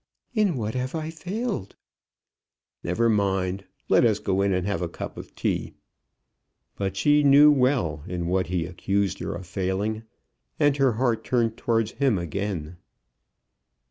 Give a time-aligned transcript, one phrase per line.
[0.33, 1.75] "In what have I failed?"
[2.83, 3.65] "Never mind.
[3.87, 5.75] Let us go in and have a cup of tea."
[6.75, 10.01] But she knew well in what he accused her of failing,
[10.59, 12.77] and her heart turned towards him again.